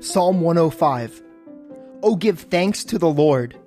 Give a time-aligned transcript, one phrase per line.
[0.00, 1.22] Psalm 105
[2.02, 3.58] O give thanks to the Lord,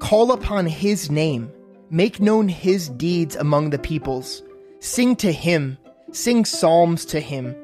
[0.00, 1.52] call upon his name,
[1.88, 4.42] make known his deeds among the peoples,
[4.80, 5.78] sing to him,
[6.10, 7.54] sing psalms to him,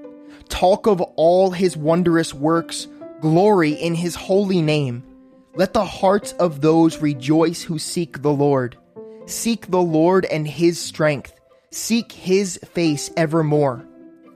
[0.48, 2.86] talk of all his wondrous works,
[3.20, 5.02] glory in his holy name.
[5.57, 8.77] Let the hearts of those rejoice who seek the Lord.
[9.27, 11.38] Seek the Lord and his strength,
[11.79, 13.86] seek his face evermore.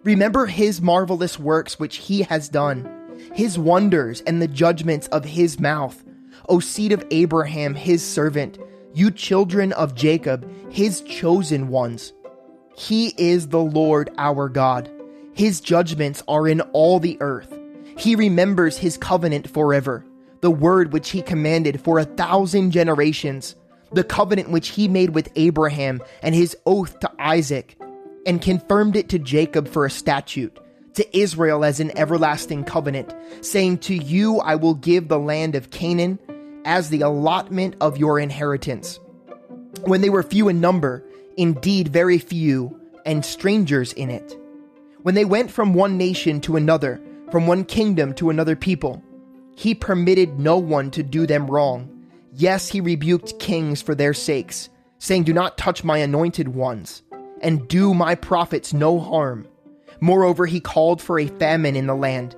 [0.05, 3.03] Remember his marvelous works which he has done
[3.35, 6.03] his wonders and the judgments of his mouth.
[6.49, 8.59] O seed of Abraham, his servant,
[8.95, 12.13] you children of Jacob, his chosen ones.
[12.77, 14.91] He is the Lord our God.
[15.35, 17.59] His judgments are in all the earth.
[17.97, 20.05] He remembers his covenant forever,
[20.41, 23.55] the word which he commanded for a thousand generations,
[23.93, 27.77] the covenant which he made with Abraham and his oath to Isaac,
[28.27, 30.59] and confirmed it to Jacob for a statute
[30.95, 35.71] to Israel as an everlasting covenant, saying, To you I will give the land of
[35.71, 36.19] Canaan
[36.65, 39.01] as the allotment of your inheritance.
[39.85, 41.05] When they were few in number,
[41.37, 44.37] indeed very few, and strangers in it.
[45.03, 47.01] When they went from one nation to another,
[47.31, 49.03] from one kingdom to another people,
[49.57, 51.89] he permitted no one to do them wrong.
[52.35, 57.03] Yes, he rebuked kings for their sakes, saying, Do not touch my anointed ones,
[57.43, 59.47] and do my prophets no harm.
[60.01, 62.35] Moreover, he called for a famine in the land.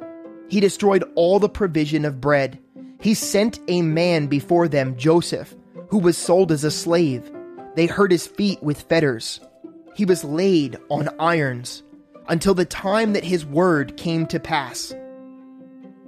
[0.49, 2.59] He destroyed all the provision of bread.
[3.01, 5.55] He sent a man before them, Joseph,
[5.89, 7.31] who was sold as a slave.
[7.77, 9.41] They hurt his feet with fetters.
[9.95, 11.85] He was laid on irons
[12.29, 14.93] until the time that his word came to pass.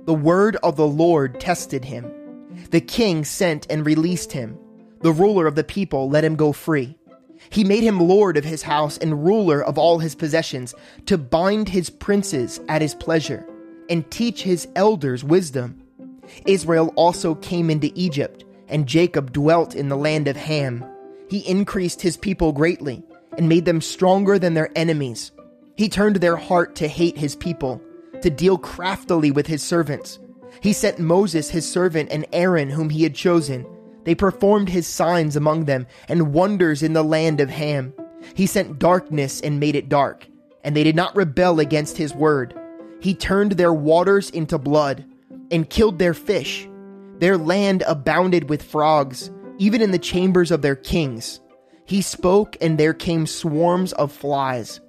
[0.07, 2.13] The word of the Lord tested him.
[2.71, 4.59] The king sent and released him.
[5.03, 6.97] The ruler of the people let him go free.
[7.51, 10.75] He made him lord of his house and ruler of all his possessions,
[11.07, 13.47] to bind his princes at his pleasure,
[13.89, 15.81] and teach his elders wisdom.
[16.47, 20.85] Israel also came into Egypt, and Jacob dwelt in the land of Ham.
[21.29, 23.05] He increased his people greatly,
[23.39, 25.31] and made them stronger than their enemies.
[25.77, 27.81] He turned their heart to hate his people,
[28.23, 30.19] to deal craftily with his servants.
[30.61, 33.67] He sent Moses his servant and Aaron whom he had chosen
[34.07, 37.93] they performed his signs among them and wonders in the land of Ham.
[38.35, 40.29] He sent darkness and made it dark,
[40.63, 42.55] and they did not rebel against his word.
[43.01, 45.05] He turned their waters into blood
[45.51, 46.69] and killed their fish.
[47.19, 51.41] Their land abounded with frogs, even in the chambers of their kings.
[51.85, 54.81] He spoke, and there came swarms of flies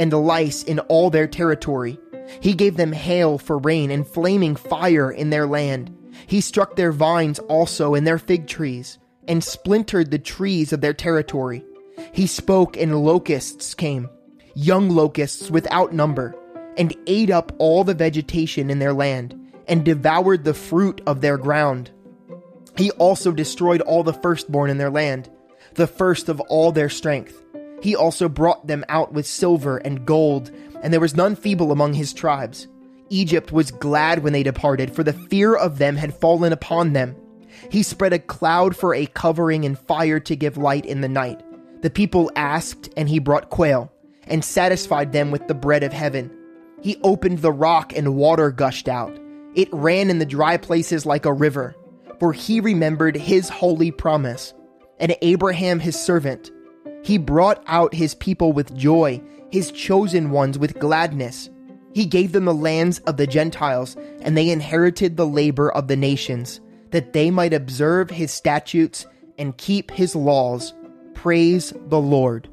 [0.00, 2.00] and lice in all their territory.
[2.40, 5.96] He gave them hail for rain and flaming fire in their land.
[6.26, 10.94] He struck their vines also and their fig trees, and splintered the trees of their
[10.94, 11.64] territory.
[12.12, 14.08] He spoke, and locusts came,
[14.54, 16.34] young locusts without number,
[16.76, 21.38] and ate up all the vegetation in their land, and devoured the fruit of their
[21.38, 21.90] ground.
[22.76, 25.30] He also destroyed all the firstborn in their land,
[25.74, 27.40] the first of all their strength.
[27.80, 30.50] He also brought them out with silver and gold,
[30.84, 32.68] and there was none feeble among his tribes.
[33.08, 37.16] Egypt was glad when they departed, for the fear of them had fallen upon them.
[37.70, 41.42] He spread a cloud for a covering and fire to give light in the night.
[41.80, 43.90] The people asked, and he brought quail,
[44.26, 46.30] and satisfied them with the bread of heaven.
[46.82, 49.18] He opened the rock, and water gushed out.
[49.54, 51.74] It ran in the dry places like a river,
[52.18, 54.52] for he remembered his holy promise,
[55.00, 56.50] and Abraham his servant.
[57.02, 59.22] He brought out his people with joy,
[59.54, 61.48] his chosen ones with gladness.
[61.92, 65.94] He gave them the lands of the Gentiles, and they inherited the labor of the
[65.94, 66.60] nations,
[66.90, 69.06] that they might observe his statutes
[69.38, 70.74] and keep his laws.
[71.14, 72.48] Praise the Lord.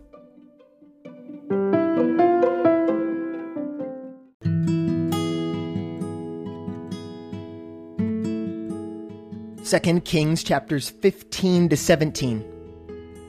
[9.63, 12.45] Second Kings chapters 15 to 17.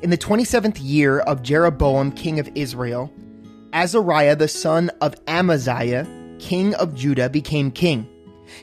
[0.03, 3.11] In the 27th year of Jeroboam king of Israel,
[3.73, 6.07] Azariah, the son of Amaziah,
[6.39, 8.07] king of Judah, became king.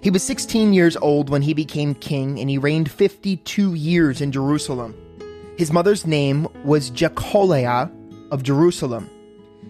[0.02, 4.32] He was 16 years old when he became king, and he reigned 52 years in
[4.32, 4.96] Jerusalem.
[5.58, 7.92] His mother's name was Jecoliah
[8.32, 9.10] of Jerusalem.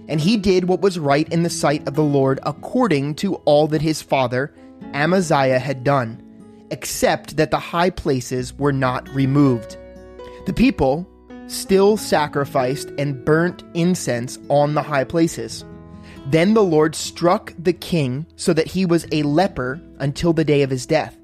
[0.08, 3.68] And he did what was right in the sight of the Lord according to all
[3.68, 4.54] that his father
[4.94, 6.22] Amaziah had done,
[6.72, 9.78] except that the high places were not removed.
[10.46, 11.08] The people,
[11.50, 15.66] still sacrificed and burnt incense on the high places.
[16.28, 20.62] Then the Lord struck the king so that he was a leper until the day
[20.62, 21.18] of his death.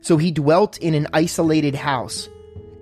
[0.00, 2.28] So he dwelt in an isolated house.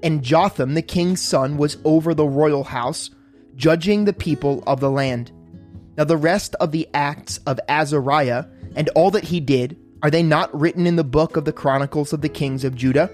[0.02, 3.10] And Jotham, the king's son, was over the royal house,
[3.56, 5.32] judging the people of the land.
[5.96, 8.44] Now, the rest of the acts of Azariah
[8.76, 12.12] and all that he did, are they not written in the book of the Chronicles
[12.12, 13.10] of the Kings of Judah?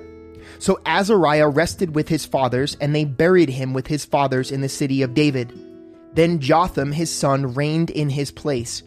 [0.58, 4.68] So Azariah rested with his fathers, and they buried him with his fathers in the
[4.68, 5.52] city of David.
[6.14, 8.82] Then Jotham his son reigned in his place.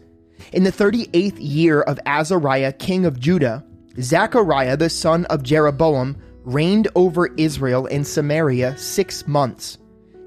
[0.52, 3.64] In the thirty eighth year of Azariah king of Judah,
[4.00, 9.78] Zechariah the son of Jeroboam reigned over Israel in Samaria six months.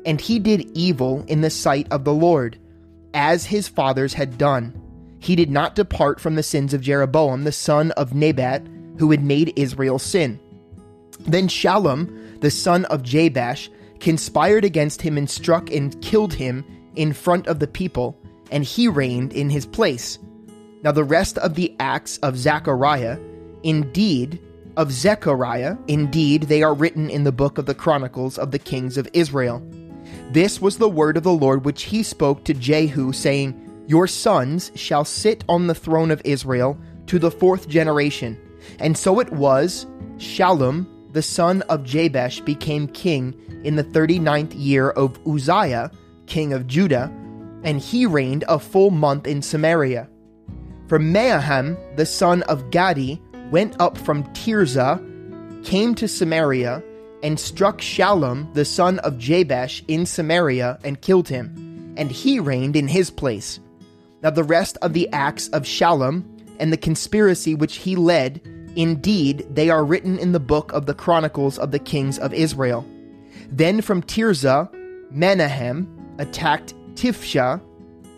[0.05, 2.59] And he did evil in the sight of the Lord
[3.13, 4.75] as his fathers had done.
[5.19, 8.67] He did not depart from the sins of Jeroboam, the son of Nebat,
[8.97, 10.39] who had made Israel sin.
[11.25, 13.69] Then Shallum, the son of Jabesh,
[13.99, 16.65] conspired against him and struck and killed him
[16.95, 18.17] in front of the people,
[18.51, 20.17] and he reigned in his place.
[20.83, 23.19] Now, the rest of the acts of Zechariah,
[23.63, 24.41] indeed,
[24.77, 28.97] of Zechariah, indeed, they are written in the book of the Chronicles of the kings
[28.97, 29.61] of Israel.
[30.31, 34.71] This was the word of the Lord which he spoke to Jehu, saying, Your sons
[34.75, 36.77] shall sit on the throne of Israel
[37.07, 38.39] to the fourth generation.
[38.79, 39.85] And so it was,
[40.17, 45.91] Shallum, the son of Jabesh, became king in the thirty ninth year of Uzziah,
[46.25, 47.11] king of Judah,
[47.63, 50.09] and he reigned a full month in Samaria.
[50.87, 53.21] For Menahem, the son of Gadi,
[53.51, 54.99] went up from Tirzah,
[55.63, 56.83] came to Samaria,
[57.23, 62.75] and struck Shallum the son of Jabesh in Samaria and killed him, and he reigned
[62.75, 63.59] in his place.
[64.23, 66.23] Now the rest of the acts of Shallum
[66.59, 68.41] and the conspiracy which he led,
[68.75, 72.85] indeed, they are written in the book of the Chronicles of the kings of Israel.
[73.49, 74.69] Then from Tirzah,
[75.11, 77.61] Menahem attacked Tiphsah,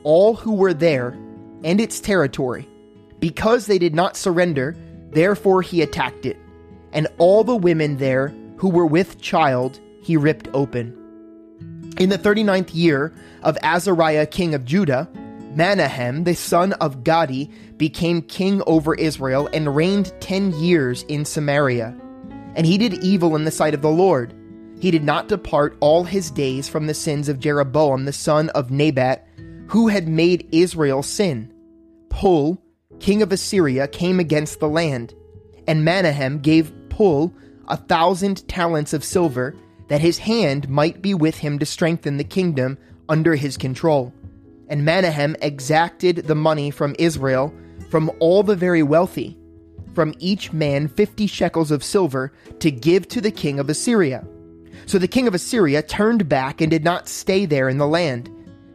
[0.03, 1.17] all who were there,
[1.63, 2.67] and its territory.
[3.19, 4.75] Because they did not surrender,
[5.11, 6.38] therefore he attacked it,
[6.91, 10.99] and all the women there who were with child, he ripped open.
[11.99, 13.13] In the thirty ninth year
[13.44, 15.07] of Azariah king of Judah,
[15.55, 21.95] Menahem, the son of Gadi, became king over Israel and reigned ten years in Samaria.
[22.55, 24.33] And he did evil in the sight of the Lord.
[24.79, 28.71] He did not depart all his days from the sins of Jeroboam the son of
[28.71, 29.27] Nebat,
[29.67, 31.53] who had made Israel sin.
[32.09, 32.61] Pul,
[32.99, 35.13] king of Assyria, came against the land,
[35.67, 37.33] and Menahem gave Pul
[37.67, 39.56] a thousand talents of silver,
[39.88, 42.77] that his hand might be with him to strengthen the kingdom
[43.07, 44.13] under his control.
[44.69, 47.54] And Menahem exacted the money from Israel
[47.89, 49.38] from all the very wealthy,
[49.94, 54.25] from each man fifty shekels of silver, to give to the king of Assyria.
[54.86, 58.30] So the king of Assyria turned back and did not stay there in the land.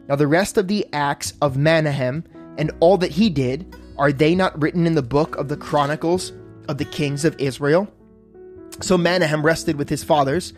[0.07, 2.23] Now the rest of the acts of Menahem
[2.57, 6.31] and all that he did, are they not written in the book of the Chronicles
[6.67, 7.91] of the kings of Israel?
[8.81, 10.53] So Menahem rested with his fathers.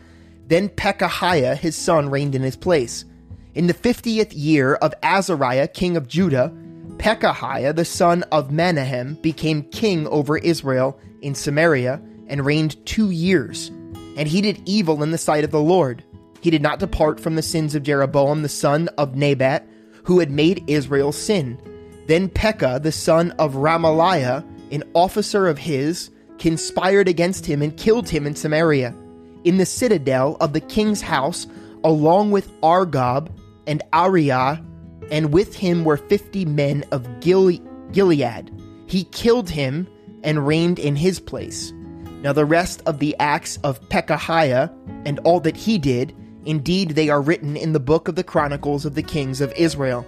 [0.48, 3.06] Then Pekahiah his son reigned in his place.
[3.54, 6.54] In the fiftieth year of Azariah king of Judah,
[6.96, 13.68] Pekahiah the son of Menahem became king over Israel in Samaria and reigned two years.
[14.16, 16.02] And he did evil in the sight of the Lord.
[16.40, 19.68] He did not depart from the sins of Jeroboam the son of Nebat,
[20.06, 21.60] who had made Israel sin.
[22.08, 26.10] Then Pekah the son of Remaliah, an officer of his,
[26.40, 28.96] conspired against him and killed him in Samaria,
[29.44, 31.48] in the citadel of the king's house,
[31.84, 33.30] along with Argob
[33.68, 34.66] and Arieh,
[35.12, 38.52] and with him were fifty men of Gilead.
[38.88, 39.88] He killed him
[40.24, 41.74] and reigned in his place.
[42.22, 44.72] Now the rest of the acts of Pekahiah
[45.06, 46.16] and all that he did,
[46.46, 50.06] indeed they are written in the book of the Chronicles of the Kings of Israel.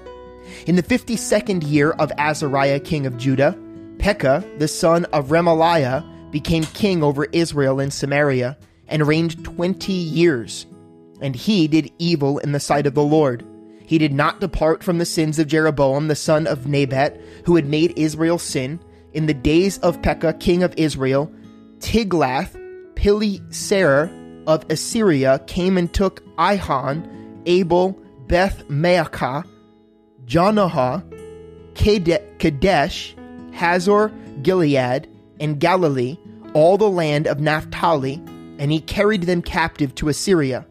[0.68, 3.58] In the fifty second year of Azariah king of Judah,
[3.98, 8.58] Pekah, the son of Remaliah, became king over Israel in Samaria,
[8.88, 10.66] and reigned twenty years.
[11.24, 13.44] And he did evil in the sight of the Lord.
[13.86, 17.66] He did not depart from the sins of Jeroboam the son of Nebat, who had
[17.66, 18.80] made Israel sin.
[19.14, 21.32] In the days of Pekah king of Israel,
[21.80, 22.60] Tiglath
[22.96, 24.12] Pileser
[24.48, 27.08] of Assyria came and took Ihon,
[27.46, 29.46] Abel, Beth Maacah,
[30.26, 31.04] Janoah,
[31.76, 33.16] Kadesh,
[33.52, 34.12] Hazor,
[34.42, 35.08] Gilead,
[35.40, 36.18] and Galilee,
[36.54, 38.22] all the land of Naphtali,
[38.58, 40.66] and he carried them captive to Assyria.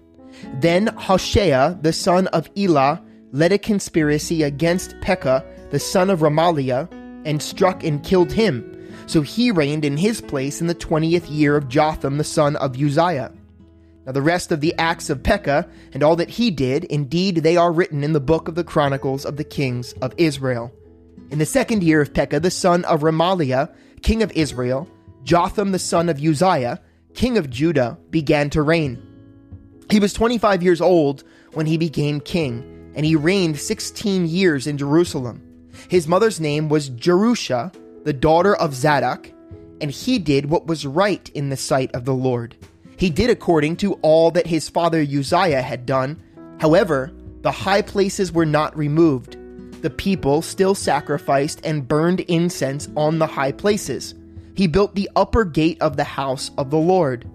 [0.61, 6.89] Then Hoshea, the son of Elah, led a conspiracy against Pekah, the son of Remaliah,
[7.25, 8.69] and struck and killed him.
[9.07, 12.81] So he reigned in his place in the twentieth year of Jotham, the son of
[12.81, 13.33] Uzziah.
[14.05, 17.57] Now the rest of the acts of Pekah and all that he did, indeed they
[17.57, 20.73] are written in the book of the Chronicles of the kings of Israel.
[21.31, 23.73] In the second year of Pekah, the son of Remaliah,
[24.03, 24.89] king of Israel,
[25.23, 26.81] Jotham the son of Uzziah,
[27.15, 29.01] king of Judah, began to reign.
[29.91, 34.79] He was 25 years old when he became king, and he reigned 16 years in
[34.79, 35.43] Jerusalem.
[35.89, 37.73] His mother's name was Jerusha,
[38.05, 39.31] the daughter of Zadok,
[39.81, 42.57] and he did what was right in the sight of the Lord.
[42.97, 46.23] He did according to all that his father Uzziah had done.
[46.61, 47.13] However,
[47.43, 49.37] the high places were not removed.
[49.83, 54.15] The people still sacrificed and burned incense on the high places.
[54.55, 57.29] He built the upper gate of the house of the Lord.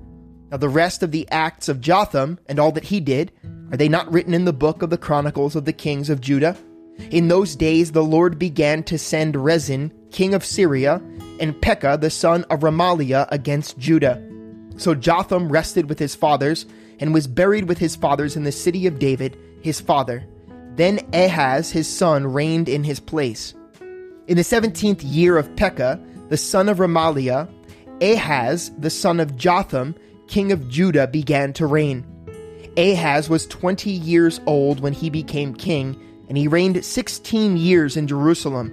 [0.49, 3.31] Now, the rest of the acts of Jotham and all that he did,
[3.71, 6.57] are they not written in the book of the Chronicles of the Kings of Judah?
[7.11, 11.01] In those days, the Lord began to send Rezin, king of Syria,
[11.39, 14.23] and Pekah, the son of Remaliah, against Judah.
[14.77, 16.65] So Jotham rested with his fathers
[16.99, 20.25] and was buried with his fathers in the city of David, his father.
[20.75, 23.53] Then Ahaz, his son, reigned in his place.
[24.27, 25.99] In the seventeenth year of Pekah,
[26.29, 27.49] the son of Remaliah,
[28.01, 29.95] Ahaz, the son of Jotham,
[30.27, 32.05] king of Judah, began to reign.
[32.77, 38.07] Ahaz was twenty years old when he became king, and he reigned sixteen years in
[38.07, 38.71] Jerusalem.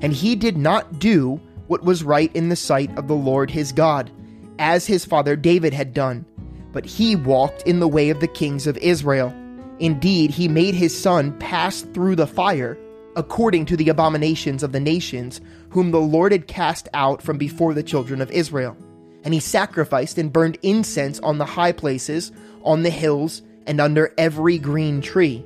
[0.00, 3.72] And he did not do what was right in the sight of the Lord his
[3.72, 4.10] God,
[4.58, 6.24] as his father David had done,
[6.72, 9.34] but he walked in the way of the kings of Israel.
[9.78, 12.78] Indeed, he made his son pass through the fire,
[13.16, 15.40] according to the abominations of the nations,
[15.70, 18.76] whom the Lord had cast out from before the children of Israel
[19.24, 24.12] and he sacrificed and burned incense on the high places, on the hills, and under
[24.18, 25.44] every green tree.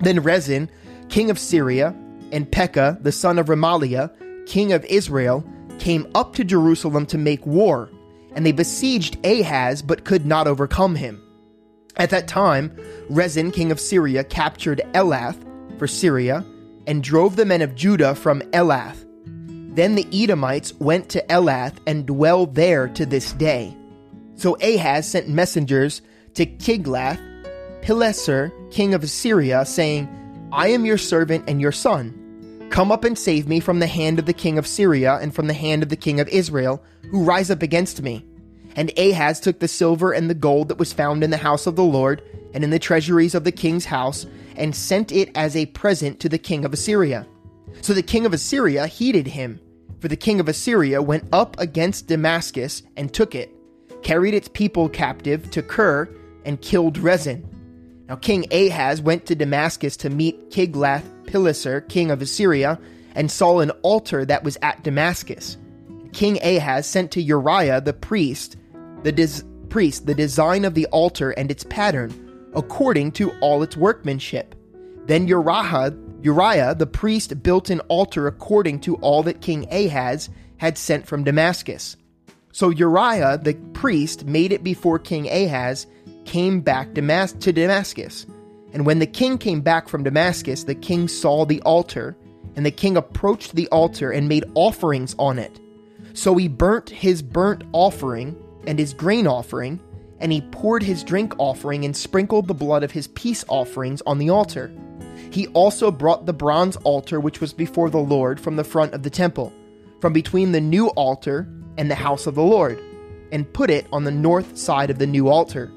[0.00, 0.70] Then Rezin,
[1.08, 1.94] king of Syria,
[2.32, 4.10] and Pekah, the son of Remaliah,
[4.46, 5.44] king of Israel,
[5.78, 7.90] came up to Jerusalem to make war,
[8.34, 11.22] and they besieged Ahaz but could not overcome him.
[11.96, 12.74] At that time,
[13.08, 15.36] Rezin, king of Syria, captured Elath
[15.78, 16.44] for Syria
[16.86, 19.04] and drove the men of Judah from Elath
[19.74, 23.76] then the Edomites went to Elath and dwell there to this day.
[24.34, 26.02] So Ahaz sent messengers
[26.34, 27.20] to Tiglath
[27.82, 30.08] Pileser, king of Assyria, saying,
[30.52, 32.68] I am your servant and your son.
[32.70, 35.46] Come up and save me from the hand of the king of Syria and from
[35.46, 38.24] the hand of the king of Israel, who rise up against me.
[38.76, 41.76] And Ahaz took the silver and the gold that was found in the house of
[41.76, 42.22] the Lord
[42.54, 46.28] and in the treasuries of the king's house, and sent it as a present to
[46.28, 47.26] the king of Assyria.
[47.82, 49.60] So the king of Assyria heeded him,
[50.00, 53.50] for the king of Assyria went up against Damascus and took it,
[54.02, 56.08] carried its people captive to Kir,
[56.44, 57.46] and killed Rezin.
[58.08, 62.78] Now King Ahaz went to Damascus to meet Tiglath Pileser, king of Assyria,
[63.14, 65.56] and saw an altar that was at Damascus.
[66.12, 68.56] King Ahaz sent to Uriah the priest,
[69.04, 73.76] the des- priest, the design of the altar and its pattern, according to all its
[73.76, 74.54] workmanship.
[75.06, 80.76] Then Uriah Uriah the priest built an altar according to all that King Ahaz had
[80.76, 81.96] sent from Damascus.
[82.52, 85.86] So Uriah the priest made it before King Ahaz
[86.24, 88.26] came back to Damascus.
[88.72, 92.16] And when the king came back from Damascus, the king saw the altar,
[92.54, 95.58] and the king approached the altar and made offerings on it.
[96.12, 98.36] So he burnt his burnt offering
[98.66, 99.80] and his grain offering,
[100.18, 104.18] and he poured his drink offering and sprinkled the blood of his peace offerings on
[104.18, 104.70] the altar.
[105.30, 109.02] He also brought the bronze altar which was before the Lord from the front of
[109.02, 109.52] the temple,
[110.00, 112.80] from between the new altar and the house of the Lord,
[113.32, 115.70] and put it on the north side of the new altar.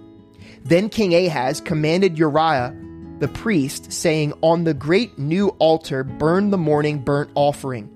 [0.64, 2.76] Then King Ahaz commanded Uriah
[3.20, 7.90] the priest, saying, On the great new altar burn the morning burnt offering,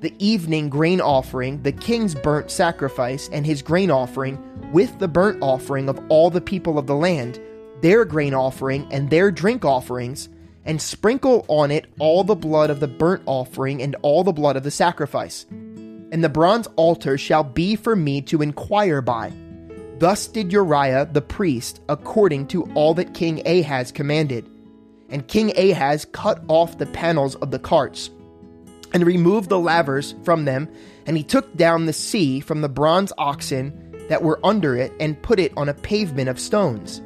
[0.00, 4.38] the evening grain offering, the king's burnt sacrifice, and his grain offering,
[4.72, 7.40] with the burnt offering of all the people of the land,
[7.80, 10.28] their grain offering, and their drink offerings
[10.66, 14.56] and sprinkle on it all the blood of the burnt offering and all the blood
[14.56, 15.46] of the sacrifice.
[15.50, 19.32] And the bronze altar shall be for me to inquire by.
[19.98, 24.50] Thus did Uriah the priest, according to all that King Ahaz commanded.
[25.08, 28.10] And King Ahaz cut off the panels of the carts,
[28.92, 30.68] and removed the lavers from them,
[31.06, 35.20] and he took down the sea from the bronze oxen that were under it, and
[35.22, 37.00] put it on a pavement of stones.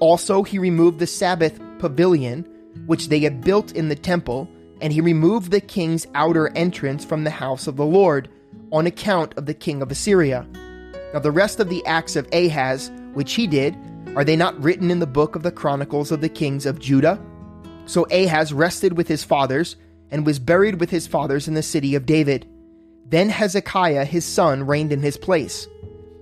[0.00, 2.46] Also he removed the Sabbath pavilion,
[2.86, 4.48] which they had built in the temple,
[4.80, 8.28] and he removed the king's outer entrance from the house of the Lord,
[8.72, 10.46] on account of the king of Assyria.
[11.12, 13.76] Now, the rest of the acts of Ahaz, which he did,
[14.14, 17.20] are they not written in the book of the Chronicles of the kings of Judah?
[17.86, 19.76] So Ahaz rested with his fathers,
[20.10, 22.48] and was buried with his fathers in the city of David.
[23.06, 25.68] Then Hezekiah his son reigned in his place.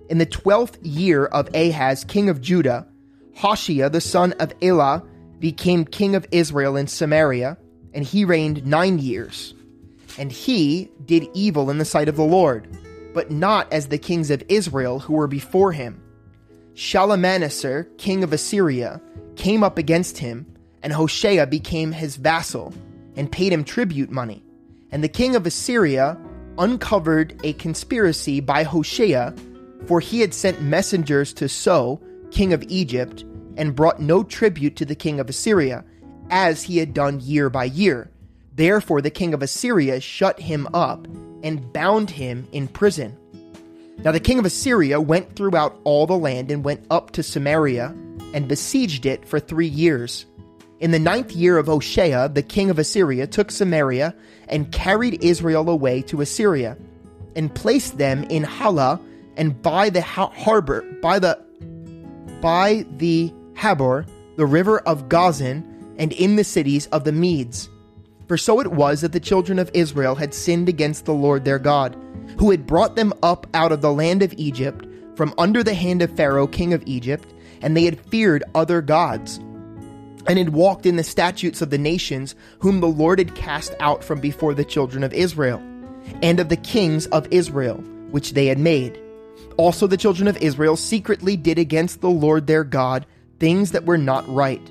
[0.09, 2.87] In the twelfth year of Ahaz king of Judah,
[3.35, 5.03] Hoshea the son of Elah
[5.41, 7.57] became king of Israel in Samaria,
[7.93, 9.55] and he reigned nine years.
[10.19, 12.69] And he did evil in the sight of the Lord,
[13.15, 16.03] but not as the kings of Israel who were before him.
[16.75, 19.01] Shalmaneser, king of Assyria,
[19.37, 20.47] came up against him,
[20.83, 22.73] and Hoshea became his vassal
[23.17, 24.45] and paid him tribute money.
[24.91, 26.17] And the king of Assyria
[26.57, 29.33] uncovered a conspiracy by Hoshea,
[29.87, 33.25] for he had sent messengers to So, king of Egypt,
[33.59, 35.85] and brought no tribute to the king of Assyria,
[36.31, 38.11] as he had done year by year.
[38.55, 41.07] Therefore, the king of Assyria shut him up
[41.43, 43.17] and bound him in prison.
[43.99, 47.95] Now, the king of Assyria went throughout all the land and went up to Samaria
[48.33, 50.27] and besieged it for three years.
[50.81, 54.15] In the ninth year of Hoshea, the king of Assyria took Samaria
[54.49, 56.77] and carried Israel away to Assyria,
[57.35, 59.01] and placed them in Halah
[59.37, 61.39] and by the ha- harbor, by the
[62.41, 65.65] by the Habor, the river of Gozan,
[65.99, 67.69] and in the cities of the Medes.
[68.29, 71.59] For so it was that the children of Israel had sinned against the Lord their
[71.59, 71.97] God,
[72.39, 74.87] who had brought them up out of the land of Egypt,
[75.17, 77.29] from under the hand of Pharaoh, king of Egypt,
[77.61, 79.41] and they had feared other gods
[80.29, 84.05] and had walked in the statutes of the nations whom the Lord had cast out
[84.05, 85.59] from before the children of Israel,
[86.23, 87.77] and of the kings of Israel,
[88.11, 89.01] which they had made.
[89.57, 93.07] Also, the children of Israel secretly did against the Lord their God
[93.39, 94.63] things that were not right,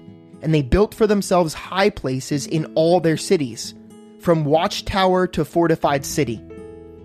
[0.42, 3.74] and they built for themselves high places in all their cities,
[4.20, 6.42] from watchtower to fortified city.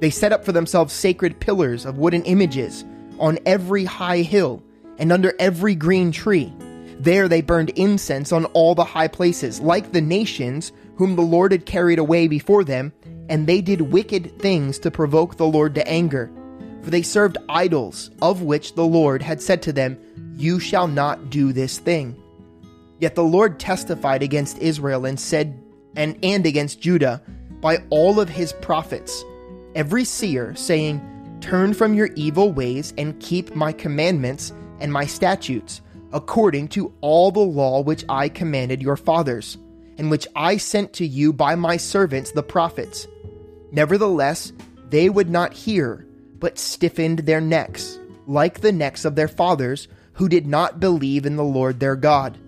[0.01, 2.85] They set up for themselves sacred pillars of wooden images
[3.19, 4.63] on every high hill
[4.99, 6.53] and under every green tree
[7.03, 11.51] there they burned incense on all the high places, like the nations whom the Lord
[11.51, 12.93] had carried away before them,
[13.29, 16.31] and they did wicked things to provoke the Lord to anger.
[16.83, 19.99] For they served idols, of which the Lord had said to them,
[20.37, 22.21] You shall not do this thing.
[22.99, 25.61] Yet the Lord testified against Israel and said,
[25.97, 27.23] and, and against Judah
[27.61, 29.25] by all of his prophets,
[29.75, 31.09] every seer, saying,
[31.41, 35.81] Turn from your evil ways and keep my commandments and my statutes
[36.13, 39.57] according to all the law which I commanded your fathers,
[39.99, 43.07] and which I sent to you by my servants the prophets.
[43.73, 44.53] Nevertheless,
[44.91, 46.07] they would not hear,
[46.39, 51.37] but stiffened their necks, like the necks of their fathers, who did not believe in
[51.37, 52.39] the Lord their God.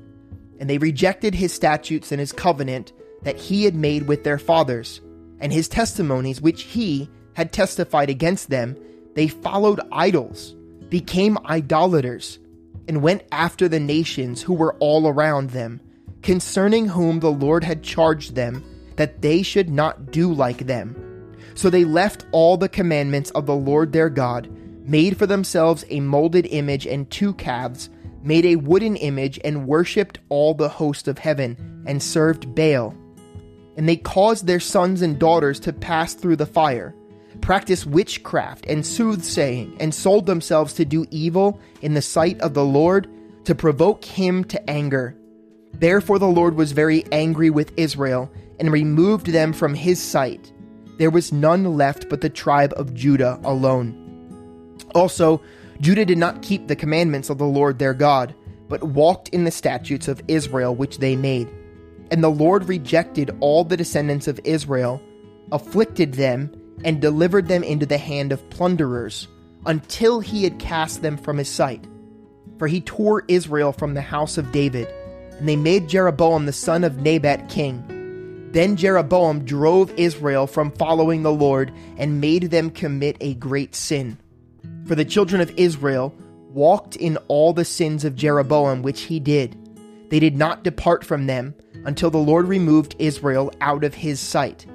[0.58, 5.00] And they rejected his statutes and his covenant that he had made with their fathers,
[5.40, 8.76] and his testimonies which he had testified against them.
[9.14, 10.54] They followed idols,
[10.88, 12.38] became idolaters
[12.86, 15.80] and went after the nations who were all around them,
[16.22, 18.64] concerning whom the Lord had charged them
[18.96, 20.96] that they should not do like them.
[21.54, 24.48] So they left all the commandments of the Lord their God,
[24.84, 27.90] made for themselves a molded image and two calves,
[28.22, 32.94] made a wooden image, and worshipped all the host of heaven, and served Baal.
[33.76, 36.94] And they caused their sons and daughters to pass through the fire
[37.40, 42.64] practiced witchcraft and soothsaying, and sold themselves to do evil in the sight of the
[42.64, 43.08] Lord
[43.44, 45.16] to provoke him to anger.
[45.74, 50.52] Therefore the Lord was very angry with Israel and removed them from his sight.
[50.98, 54.03] There was none left but the tribe of Judah alone.
[54.94, 55.40] Also,
[55.80, 58.34] Judah did not keep the commandments of the Lord their God,
[58.68, 61.48] but walked in the statutes of Israel which they made.
[62.10, 65.02] And the Lord rejected all the descendants of Israel,
[65.52, 66.54] afflicted them,
[66.84, 69.26] and delivered them into the hand of plunderers,
[69.66, 71.84] until he had cast them from his sight.
[72.58, 74.88] For he tore Israel from the house of David,
[75.38, 77.82] and they made Jeroboam the son of Nebat king.
[78.52, 84.18] Then Jeroboam drove Israel from following the Lord and made them commit a great sin.
[84.86, 86.14] For the children of Israel
[86.50, 89.56] walked in all the sins of Jeroboam which he did.
[90.10, 94.66] They did not depart from them until the Lord removed Israel out of his sight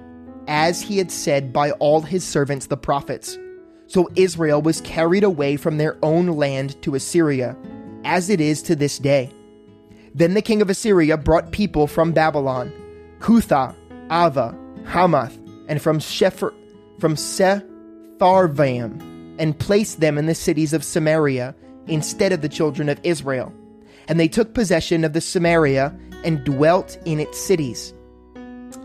[0.49, 3.37] as he had said by all his servants the prophets.
[3.85, 7.55] So Israel was carried away from their own land to Assyria,
[8.03, 9.29] as it is to this day.
[10.15, 12.73] Then the king of Assyria brought people from Babylon,
[13.19, 13.75] Cutha,
[14.11, 16.51] Ava, Hamath, and from Shepher,
[16.97, 18.99] from Sepharvaim,
[19.39, 21.55] and placed them in the cities of Samaria
[21.87, 23.53] instead of the children of Israel.
[24.07, 27.93] And they took possession of the Samaria and dwelt in its cities.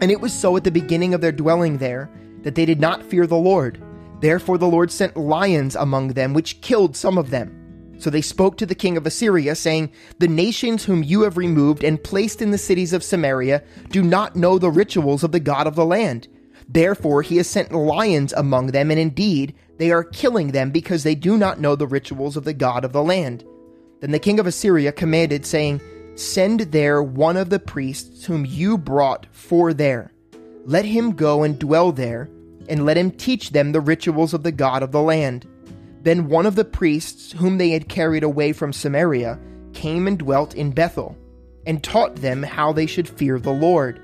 [0.00, 2.10] And it was so at the beginning of their dwelling there
[2.42, 3.82] that they did not fear the Lord.
[4.20, 7.60] Therefore the Lord sent lions among them, which killed some of them.
[7.98, 11.84] So they spoke to the king of Assyria, saying, The nations whom you have removed
[11.84, 15.66] and placed in the cities of Samaria do not know the rituals of the God
[15.66, 16.28] of the land.
[16.68, 21.14] Therefore he has sent lions among them, and indeed they are killing them because they
[21.14, 23.44] do not know the rituals of the God of the land.
[24.00, 25.80] Then the king of Assyria commanded, saying,
[26.14, 30.12] Send there one of the priests whom you brought for there.
[30.64, 32.28] Let him go and dwell there,
[32.68, 35.46] and let him teach them the rituals of the God of the land.
[36.02, 39.38] Then one of the priests whom they had carried away from Samaria
[39.72, 41.16] came and dwelt in Bethel.
[41.66, 44.00] and taught them how they should fear the Lord.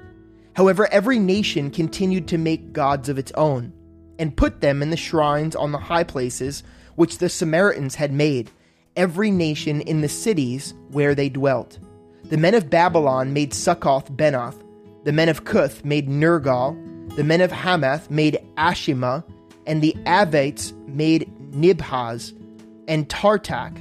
[0.54, 3.72] However, every nation continued to make gods of its own,
[4.20, 6.62] and put them in the shrines on the high places
[6.94, 8.50] which the Samaritans had made,
[8.94, 11.78] every nation in the cities where they dwelt.
[12.24, 14.62] The men of Babylon made Succoth Benoth,
[15.04, 16.76] the men of Cuth made Nergal,
[17.16, 19.24] the men of Hamath made Ashima,
[19.66, 22.34] and the Avites made Nibhaz
[22.88, 23.78] and Tartak,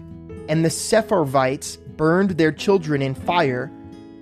[0.47, 3.69] and the Sepharvites burned their children in fire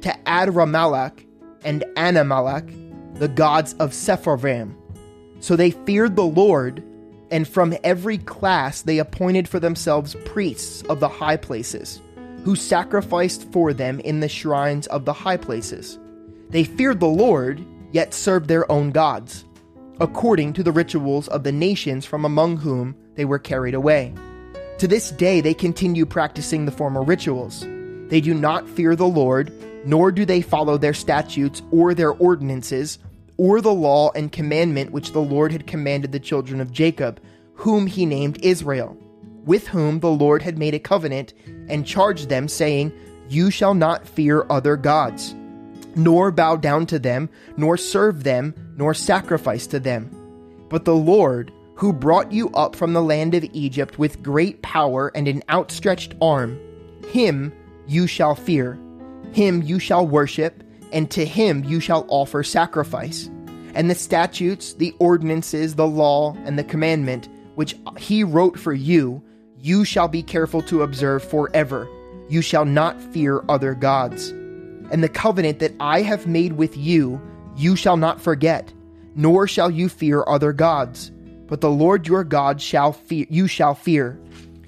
[0.02, 1.26] to Adrammelech
[1.64, 4.77] and Anammelech, the gods of Sepharvaim.
[5.40, 6.84] So they feared the Lord,
[7.30, 12.02] and from every class they appointed for themselves priests of the high places,
[12.44, 16.00] who sacrificed for them in the shrines of the high places.
[16.50, 19.46] They feared the Lord, yet served their own gods,
[20.00, 24.14] according to the rituals of the nations from among whom they were carried away.
[24.80, 27.66] To this day, they continue practicing the former rituals.
[28.10, 29.52] They do not fear the Lord,
[29.86, 33.00] nor do they follow their statutes or their ordinances,
[33.38, 37.22] or the law and commandment which the Lord had commanded the children of Jacob,
[37.54, 38.98] whom he named Israel,
[39.46, 41.34] with whom the Lord had made a covenant
[41.70, 42.92] and charged them, saying,
[43.30, 45.36] You shall not fear other gods,
[45.96, 50.12] nor bow down to them, nor serve them, nor sacrifice to them.
[50.70, 55.12] But the Lord, who brought you up from the land of Egypt with great power
[55.16, 56.60] and an outstretched arm,
[57.10, 57.54] him
[57.88, 58.78] you shall fear.
[59.32, 63.30] Him you shall worship, and to him you shall offer sacrifice.
[63.74, 69.22] And the statutes, the ordinances, the law, and the commandment which he wrote for you,
[69.60, 71.88] you shall be careful to observe forever.
[72.30, 74.30] You shall not fear other gods.
[74.92, 77.22] And the covenant that I have made with you,
[77.56, 78.72] you shall not forget,
[79.16, 81.12] nor shall you fear other gods
[81.48, 84.20] but the Lord your God shall fear you shall fear.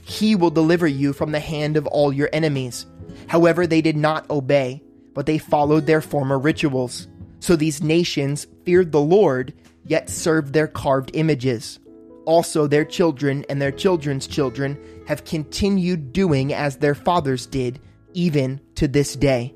[0.02, 2.86] He will deliver you from the hand of all your enemies.
[3.28, 4.82] However, they did not obey,
[5.14, 7.08] but they followed their former rituals.
[7.40, 9.54] So these nations feared the Lord,
[9.86, 11.80] yet served their carved images.
[12.26, 17.80] Also, their children and their children's children have continued doing as their fathers did,
[18.14, 19.54] even to this day.